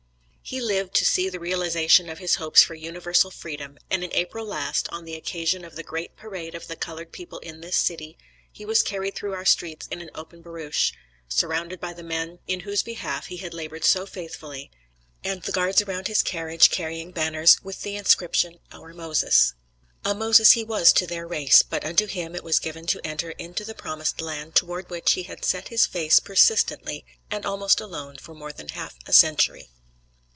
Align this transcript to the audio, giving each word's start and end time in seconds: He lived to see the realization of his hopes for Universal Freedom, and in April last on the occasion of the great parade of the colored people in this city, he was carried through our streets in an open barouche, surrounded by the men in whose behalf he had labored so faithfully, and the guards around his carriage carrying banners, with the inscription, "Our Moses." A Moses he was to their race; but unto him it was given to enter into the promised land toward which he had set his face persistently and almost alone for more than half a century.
He 0.43 0.59
lived 0.59 0.93
to 0.95 1.05
see 1.05 1.29
the 1.29 1.39
realization 1.39 2.09
of 2.09 2.17
his 2.19 2.35
hopes 2.35 2.61
for 2.61 2.73
Universal 2.75 3.31
Freedom, 3.31 3.77
and 3.89 4.03
in 4.03 4.13
April 4.13 4.45
last 4.45 4.89
on 4.91 5.05
the 5.05 5.15
occasion 5.15 5.63
of 5.63 5.77
the 5.77 5.83
great 5.83 6.17
parade 6.17 6.55
of 6.55 6.67
the 6.67 6.75
colored 6.75 7.13
people 7.13 7.39
in 7.39 7.61
this 7.61 7.77
city, 7.77 8.17
he 8.51 8.65
was 8.65 8.83
carried 8.83 9.15
through 9.15 9.31
our 9.33 9.45
streets 9.45 9.87
in 9.89 10.01
an 10.01 10.09
open 10.13 10.41
barouche, 10.41 10.91
surrounded 11.29 11.79
by 11.79 11.93
the 11.93 12.03
men 12.03 12.39
in 12.47 12.61
whose 12.61 12.83
behalf 12.83 13.27
he 13.27 13.37
had 13.37 13.53
labored 13.53 13.85
so 13.85 14.05
faithfully, 14.05 14.69
and 15.23 15.43
the 15.43 15.53
guards 15.53 15.81
around 15.83 16.09
his 16.09 16.21
carriage 16.21 16.69
carrying 16.69 17.11
banners, 17.11 17.55
with 17.63 17.83
the 17.83 17.95
inscription, 17.95 18.59
"Our 18.73 18.93
Moses." 18.93 19.53
A 20.03 20.13
Moses 20.13 20.51
he 20.51 20.65
was 20.65 20.91
to 20.93 21.07
their 21.07 21.25
race; 21.25 21.61
but 21.61 21.85
unto 21.85 22.07
him 22.07 22.35
it 22.35 22.43
was 22.43 22.59
given 22.59 22.85
to 22.87 22.99
enter 23.07 23.29
into 23.29 23.63
the 23.63 23.75
promised 23.75 24.19
land 24.19 24.55
toward 24.55 24.89
which 24.89 25.13
he 25.13 25.23
had 25.23 25.45
set 25.45 25.69
his 25.69 25.85
face 25.85 26.19
persistently 26.19 27.05
and 27.29 27.45
almost 27.45 27.79
alone 27.79 28.17
for 28.17 28.33
more 28.35 28.51
than 28.51 28.67
half 28.69 28.95
a 29.07 29.13
century. 29.13 29.69